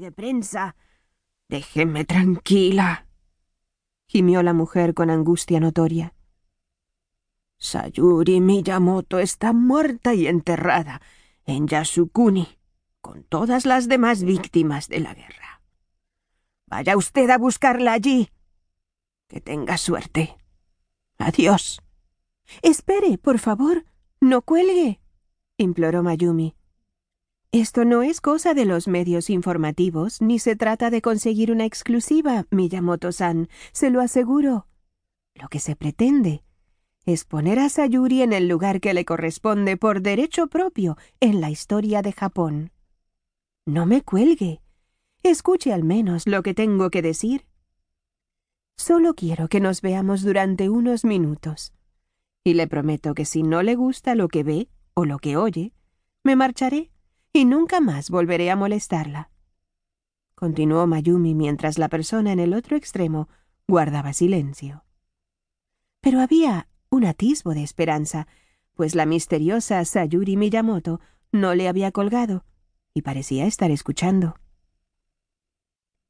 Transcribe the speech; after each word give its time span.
de 0.00 0.10
prensa. 0.10 0.76
Déjeme 1.48 2.04
tranquila, 2.04 3.06
gimió 4.06 4.42
la 4.42 4.52
mujer 4.52 4.94
con 4.94 5.10
angustia 5.10 5.60
notoria. 5.60 6.14
Sayuri 7.58 8.40
Miyamoto 8.40 9.18
está 9.18 9.52
muerta 9.52 10.14
y 10.14 10.26
enterrada 10.26 11.02
en 11.44 11.68
Yasukuni, 11.68 12.48
con 13.00 13.24
todas 13.24 13.66
las 13.66 13.88
demás 13.88 14.22
víctimas 14.22 14.88
de 14.88 15.00
la 15.00 15.14
guerra. 15.14 15.62
Vaya 16.66 16.96
usted 16.96 17.28
a 17.30 17.38
buscarla 17.38 17.92
allí. 17.92 18.30
Que 19.28 19.40
tenga 19.40 19.76
suerte. 19.76 20.36
Adiós. 21.18 21.82
Espere, 22.62 23.18
por 23.18 23.38
favor, 23.38 23.84
no 24.20 24.42
cuelgue, 24.42 25.00
imploró 25.56 26.02
Mayumi. 26.02 26.56
Esto 27.52 27.84
no 27.84 28.04
es 28.04 28.20
cosa 28.20 28.54
de 28.54 28.64
los 28.64 28.86
medios 28.86 29.28
informativos, 29.28 30.22
ni 30.22 30.38
se 30.38 30.54
trata 30.54 30.88
de 30.88 31.02
conseguir 31.02 31.50
una 31.50 31.64
exclusiva, 31.64 32.46
Miyamoto-san, 32.50 33.48
se 33.72 33.90
lo 33.90 34.00
aseguro. 34.00 34.68
Lo 35.34 35.48
que 35.48 35.58
se 35.58 35.74
pretende 35.74 36.44
es 37.06 37.24
poner 37.24 37.58
a 37.58 37.68
Sayuri 37.68 38.22
en 38.22 38.32
el 38.32 38.46
lugar 38.46 38.80
que 38.80 38.94
le 38.94 39.04
corresponde 39.04 39.76
por 39.76 40.00
derecho 40.00 40.46
propio 40.46 40.96
en 41.18 41.40
la 41.40 41.50
historia 41.50 42.02
de 42.02 42.12
Japón. 42.12 42.70
No 43.66 43.84
me 43.84 44.02
cuelgue. 44.02 44.60
Escuche 45.24 45.72
al 45.72 45.82
menos 45.82 46.28
lo 46.28 46.44
que 46.44 46.54
tengo 46.54 46.88
que 46.90 47.02
decir. 47.02 47.46
Solo 48.76 49.14
quiero 49.14 49.48
que 49.48 49.58
nos 49.58 49.82
veamos 49.82 50.22
durante 50.22 50.68
unos 50.68 51.04
minutos. 51.04 51.72
Y 52.44 52.54
le 52.54 52.68
prometo 52.68 53.12
que 53.14 53.24
si 53.24 53.42
no 53.42 53.64
le 53.64 53.74
gusta 53.74 54.14
lo 54.14 54.28
que 54.28 54.44
ve 54.44 54.68
o 54.94 55.04
lo 55.04 55.18
que 55.18 55.36
oye, 55.36 55.72
me 56.22 56.36
marcharé 56.36 56.89
y 57.32 57.44
nunca 57.44 57.80
más 57.80 58.10
volveré 58.10 58.50
a 58.50 58.56
molestarla. 58.56 59.30
Continuó 60.34 60.86
Mayumi 60.86 61.34
mientras 61.34 61.78
la 61.78 61.88
persona 61.88 62.32
en 62.32 62.40
el 62.40 62.54
otro 62.54 62.76
extremo 62.76 63.28
guardaba 63.68 64.12
silencio. 64.12 64.84
Pero 66.00 66.20
había 66.20 66.68
un 66.88 67.04
atisbo 67.04 67.54
de 67.54 67.62
esperanza, 67.62 68.26
pues 68.74 68.94
la 68.94 69.06
misteriosa 69.06 69.84
Sayuri 69.84 70.36
Miyamoto 70.36 71.00
no 71.30 71.54
le 71.54 71.68
había 71.68 71.92
colgado 71.92 72.44
y 72.94 73.02
parecía 73.02 73.46
estar 73.46 73.70
escuchando. 73.70 74.36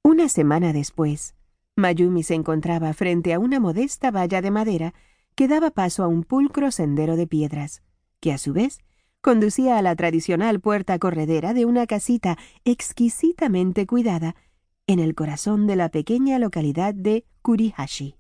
Una 0.03 0.29
semana 0.29 0.73
después, 0.73 1.35
Mayumi 1.77 2.23
se 2.23 2.35
encontraba 2.35 2.93
frente 2.95 3.35
a 3.35 3.39
una 3.39 3.61
modesta 3.61 4.11
valla 4.11 4.41
de 4.41 4.51
madera 4.51 4.95
que 5.35 5.49
daba 5.49 5.71
paso 5.71 6.03
a 6.03 6.09
un 6.09 6.25
pulcro 6.25 6.71
sendero 6.71 7.17
de 7.17 7.27
piedras, 7.27 7.83
que 8.21 8.33
a 8.33 8.39
su 8.39 8.53
vez 8.53 8.81
conducía 9.21 9.79
a 9.79 9.83
la 9.83 9.95
tradicional 9.97 10.61
puerta 10.61 10.99
corredera 10.99 11.53
de 11.55 11.65
una 11.65 11.87
casita 11.87 12.39
exquisitamente 12.65 13.87
cuidada 13.87 14.35
en 14.87 14.99
el 14.99 15.15
corazón 15.15 15.67
de 15.67 15.77
la 15.77 15.91
pequeña 15.91 16.39
localidad 16.39 16.95
de 16.95 17.25
Kurihashi. 17.43 18.17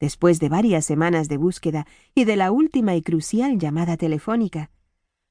Después 0.00 0.40
de 0.40 0.48
varias 0.48 0.84
semanas 0.84 1.28
de 1.28 1.36
búsqueda 1.36 1.86
y 2.14 2.24
de 2.24 2.36
la 2.36 2.52
última 2.52 2.94
y 2.94 3.02
crucial 3.02 3.58
llamada 3.58 3.96
telefónica, 3.96 4.70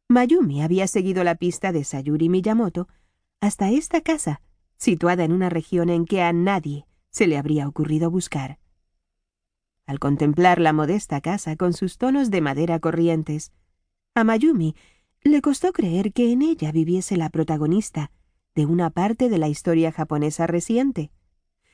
Mayumi 0.10 0.62
había 0.62 0.88
seguido 0.88 1.24
la 1.24 1.36
pista 1.36 1.72
de 1.72 1.84
Sayuri 1.84 2.30
Miyamoto 2.30 2.88
hasta 3.42 3.70
esta 3.72 4.02
casa, 4.02 4.42
situada 4.78 5.24
en 5.24 5.32
una 5.32 5.50
región 5.50 5.90
en 5.90 6.06
que 6.06 6.22
a 6.22 6.32
nadie 6.32 6.86
se 7.10 7.28
le 7.28 7.38
habría 7.38 7.68
ocurrido 7.68 8.12
buscar. 8.12 8.60
Al 9.86 10.00
contemplar 10.00 10.60
la 10.60 10.74
modesta 10.74 11.22
casa 11.22 11.56
con 11.56 11.74
sus 11.74 11.98
tonos 11.98 12.30
de 12.30 12.42
madera 12.42 12.80
corrientes, 12.80 13.52
a 14.18 14.24
Mayumi. 14.24 14.76
Le 15.22 15.42
costó 15.42 15.72
creer 15.72 16.12
que 16.12 16.32
en 16.32 16.42
ella 16.42 16.72
viviese 16.72 17.18
la 17.18 17.30
protagonista 17.30 18.12
de 18.56 18.66
una 18.66 18.90
parte 18.90 19.30
de 19.30 19.38
la 19.38 19.48
historia 19.48 19.92
japonesa 19.92 20.48
reciente, 20.48 21.12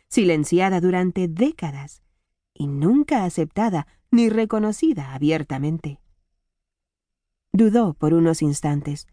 silenciada 0.09 0.81
durante 0.81 1.29
décadas 1.29 2.03
y 2.53 2.67
nunca 2.67 3.23
aceptada 3.23 3.87
ni 4.11 4.27
reconocida 4.27 5.13
abiertamente. 5.13 6.01
Dudó 7.53 7.93
por 7.93 8.13
unos 8.13 8.41
instantes, 8.41 9.07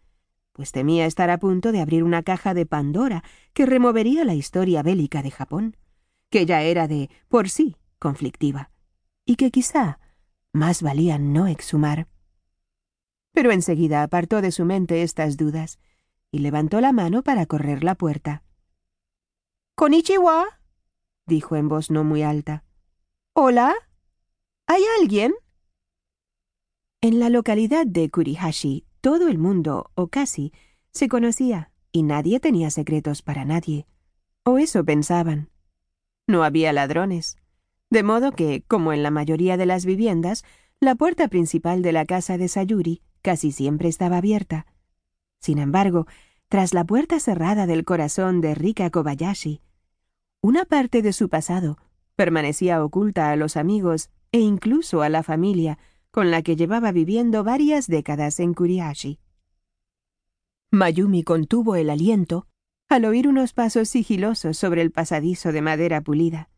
pues 0.51 0.73
temía 0.73 1.05
estar 1.05 1.29
a 1.29 1.39
punto 1.39 1.71
de 1.71 1.79
abrir 1.79 2.03
una 2.03 2.23
caja 2.23 2.53
de 2.53 2.65
Pandora 2.65 3.23
que 3.53 3.65
removería 3.65 4.25
la 4.25 4.35
historia 4.35 4.83
bélica 4.83 5.23
de 5.23 5.31
Japón, 5.31 5.77
que 6.29 6.45
ya 6.45 6.63
era 6.63 6.89
de 6.89 7.09
por 7.29 7.47
sí 7.47 7.77
conflictiva, 7.97 8.71
y 9.25 9.37
que 9.37 9.51
quizá 9.51 9.99
más 10.51 10.81
valía 10.81 11.17
no 11.17 11.47
exhumar 11.47 12.09
pero 13.33 13.51
enseguida 13.51 14.03
apartó 14.03 14.41
de 14.41 14.51
su 14.51 14.65
mente 14.65 15.03
estas 15.03 15.37
dudas 15.37 15.79
y 16.31 16.39
levantó 16.39 16.81
la 16.81 16.91
mano 16.91 17.23
para 17.23 17.45
correr 17.45 17.83
la 17.83 17.95
puerta. 17.95 18.43
¿Konichiwa? 19.75 20.45
dijo 21.25 21.55
en 21.55 21.67
voz 21.67 21.91
no 21.91 22.03
muy 22.03 22.23
alta. 22.23 22.63
¿Hola? 23.33 23.73
¿Hay 24.67 24.81
alguien? 24.99 25.33
En 27.01 27.19
la 27.19 27.29
localidad 27.29 27.85
de 27.87 28.09
Kurihashi, 28.09 28.85
todo 29.01 29.27
el 29.27 29.37
mundo, 29.37 29.91
o 29.95 30.07
casi, 30.07 30.53
se 30.91 31.07
conocía 31.07 31.71
y 31.91 32.03
nadie 32.03 32.39
tenía 32.39 32.69
secretos 32.69 33.21
para 33.21 33.45
nadie. 33.45 33.87
O 34.43 34.57
eso 34.57 34.83
pensaban. 34.83 35.49
No 36.27 36.43
había 36.43 36.73
ladrones. 36.73 37.37
De 37.89 38.03
modo 38.03 38.31
que, 38.31 38.63
como 38.67 38.93
en 38.93 39.03
la 39.03 39.11
mayoría 39.11 39.57
de 39.57 39.65
las 39.65 39.85
viviendas, 39.85 40.45
la 40.79 40.95
puerta 40.95 41.27
principal 41.27 41.81
de 41.81 41.91
la 41.91 42.05
casa 42.05 42.37
de 42.37 42.47
Sayuri 42.47 43.01
casi 43.21 43.51
siempre 43.51 43.89
estaba 43.89 44.17
abierta. 44.17 44.65
Sin 45.39 45.57
embargo, 45.57 46.07
tras 46.47 46.73
la 46.73 46.83
puerta 46.83 47.19
cerrada 47.19 47.65
del 47.65 47.85
corazón 47.85 48.41
de 48.41 48.55
Rika 48.55 48.89
Kobayashi, 48.89 49.61
una 50.41 50.65
parte 50.65 51.01
de 51.01 51.13
su 51.13 51.29
pasado 51.29 51.77
permanecía 52.15 52.83
oculta 52.83 53.31
a 53.31 53.35
los 53.35 53.57
amigos 53.57 54.09
e 54.31 54.39
incluso 54.39 55.01
a 55.01 55.09
la 55.09 55.23
familia 55.23 55.77
con 56.11 56.29
la 56.29 56.41
que 56.41 56.55
llevaba 56.55 56.91
viviendo 56.91 57.43
varias 57.43 57.87
décadas 57.87 58.39
en 58.39 58.53
Kuriashi. 58.53 59.19
Mayumi 60.71 61.23
contuvo 61.23 61.75
el 61.75 61.89
aliento 61.89 62.47
al 62.89 63.05
oír 63.05 63.27
unos 63.27 63.53
pasos 63.53 63.87
sigilosos 63.89 64.57
sobre 64.57 64.81
el 64.81 64.91
pasadizo 64.91 65.51
de 65.51 65.61
madera 65.61 66.01
pulida. 66.01 66.49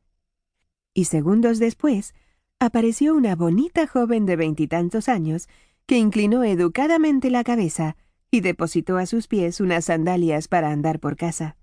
Y 0.94 1.06
segundos 1.06 1.60
después, 1.60 2.16
apareció 2.60 3.16
una 3.16 3.36
bonita 3.36 3.86
joven 3.86 4.26
de 4.26 4.36
veintitantos 4.36 5.10
años 5.10 5.48
que 5.86 5.98
inclinó 5.98 6.44
educadamente 6.44 7.30
la 7.30 7.44
cabeza 7.44 7.98
y 8.32 8.42
depositó 8.42 8.98
a 8.98 9.06
sus 9.06 9.28
pies 9.28 9.60
unas 9.60 9.86
sandalias 9.86 10.48
para 10.48 10.72
andar 10.72 11.00
por 11.00 11.18
casa. 11.18 11.58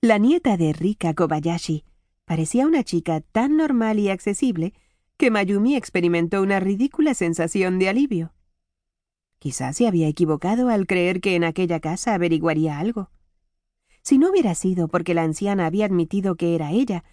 La 0.00 0.18
nieta 0.18 0.56
de 0.56 0.72
Rika 0.72 1.14
Kobayashi 1.14 1.84
parecía 2.24 2.66
una 2.66 2.84
chica 2.84 3.20
tan 3.20 3.56
normal 3.56 3.98
y 3.98 4.08
accesible 4.10 4.72
que 5.16 5.30
Mayumi 5.30 5.74
experimentó 5.74 6.40
una 6.40 6.60
ridícula 6.60 7.12
sensación 7.14 7.78
de 7.78 7.88
alivio. 7.88 8.32
Quizás 9.40 9.76
se 9.76 9.88
había 9.88 10.08
equivocado 10.08 10.68
al 10.68 10.86
creer 10.86 11.20
que 11.20 11.34
en 11.34 11.44
aquella 11.44 11.80
casa 11.80 12.14
averiguaría 12.14 12.78
algo. 12.78 13.10
Si 14.02 14.18
no 14.18 14.30
hubiera 14.30 14.54
sido 14.54 14.88
porque 14.88 15.14
la 15.14 15.24
anciana 15.24 15.66
había 15.66 15.86
admitido 15.86 16.36
que 16.36 16.54
era 16.54 16.70
ella, 16.70 17.04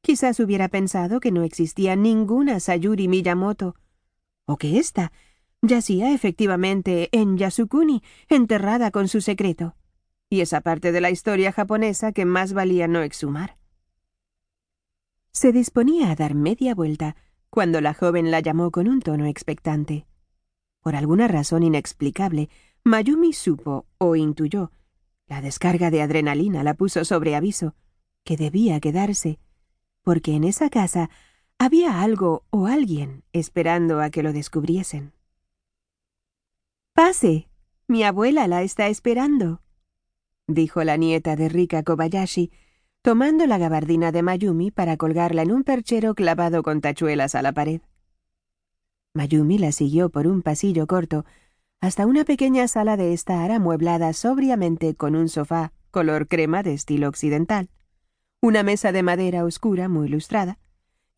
quizás 0.00 0.38
hubiera 0.38 0.68
pensado 0.68 1.18
que 1.18 1.32
no 1.32 1.42
existía 1.42 1.96
ninguna 1.96 2.60
Sayuri 2.60 3.08
Miyamoto, 3.08 3.74
o 4.44 4.56
que 4.58 4.78
ésta 4.78 5.12
Yacía 5.68 6.12
efectivamente 6.12 7.08
en 7.12 7.36
Yasukuni, 7.36 8.02
enterrada 8.28 8.90
con 8.90 9.08
su 9.08 9.20
secreto, 9.20 9.74
y 10.28 10.40
esa 10.40 10.60
parte 10.60 10.92
de 10.92 11.00
la 11.00 11.10
historia 11.10 11.52
japonesa 11.52 12.12
que 12.12 12.24
más 12.24 12.52
valía 12.52 12.88
no 12.88 13.02
exhumar. 13.02 13.58
Se 15.32 15.52
disponía 15.52 16.10
a 16.10 16.16
dar 16.16 16.34
media 16.34 16.74
vuelta 16.74 17.16
cuando 17.50 17.80
la 17.80 17.94
joven 17.94 18.30
la 18.30 18.40
llamó 18.40 18.70
con 18.70 18.88
un 18.88 19.00
tono 19.00 19.26
expectante. 19.26 20.06
Por 20.80 20.96
alguna 20.96 21.28
razón 21.28 21.62
inexplicable, 21.62 22.48
Mayumi 22.84 23.32
supo 23.32 23.86
o 23.98 24.16
intuyó, 24.16 24.72
la 25.26 25.40
descarga 25.40 25.90
de 25.90 26.02
adrenalina 26.02 26.62
la 26.62 26.74
puso 26.74 27.04
sobre 27.04 27.34
aviso, 27.34 27.74
que 28.24 28.36
debía 28.36 28.78
quedarse, 28.78 29.40
porque 30.02 30.34
en 30.34 30.44
esa 30.44 30.70
casa 30.70 31.10
había 31.58 32.00
algo 32.00 32.44
o 32.50 32.66
alguien 32.66 33.24
esperando 33.32 34.00
a 34.00 34.10
que 34.10 34.22
lo 34.22 34.32
descubriesen. 34.32 35.15
Pase. 36.96 37.46
Mi 37.88 38.04
abuela 38.04 38.48
la 38.48 38.62
está 38.62 38.86
esperando, 38.86 39.60
dijo 40.46 40.82
la 40.82 40.96
nieta 40.96 41.36
de 41.36 41.50
Rika 41.50 41.82
Kobayashi, 41.82 42.50
tomando 43.02 43.46
la 43.46 43.58
gabardina 43.58 44.12
de 44.12 44.22
Mayumi 44.22 44.70
para 44.70 44.96
colgarla 44.96 45.42
en 45.42 45.52
un 45.52 45.62
perchero 45.62 46.14
clavado 46.14 46.62
con 46.62 46.80
tachuelas 46.80 47.34
a 47.34 47.42
la 47.42 47.52
pared. 47.52 47.82
Mayumi 49.12 49.58
la 49.58 49.72
siguió 49.72 50.08
por 50.08 50.26
un 50.26 50.40
pasillo 50.40 50.86
corto 50.86 51.26
hasta 51.82 52.06
una 52.06 52.24
pequeña 52.24 52.66
sala 52.66 52.96
de 52.96 53.12
estar 53.12 53.50
amueblada 53.50 54.14
sobriamente 54.14 54.94
con 54.94 55.16
un 55.16 55.28
sofá 55.28 55.74
color 55.90 56.28
crema 56.28 56.62
de 56.62 56.72
estilo 56.72 57.10
occidental, 57.10 57.68
una 58.40 58.62
mesa 58.62 58.90
de 58.90 59.02
madera 59.02 59.44
oscura 59.44 59.90
muy 59.90 60.08
lustrada 60.08 60.58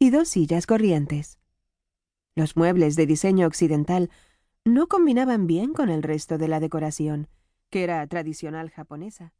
y 0.00 0.10
dos 0.10 0.28
sillas 0.28 0.66
corrientes. 0.66 1.38
Los 2.34 2.56
muebles 2.56 2.96
de 2.96 3.06
diseño 3.06 3.46
occidental 3.46 4.10
no 4.68 4.86
combinaban 4.86 5.46
bien 5.46 5.72
con 5.72 5.88
el 5.88 6.02
resto 6.02 6.38
de 6.38 6.48
la 6.48 6.60
decoración, 6.60 7.28
que 7.70 7.84
era 7.84 8.06
tradicional 8.06 8.70
japonesa. 8.70 9.32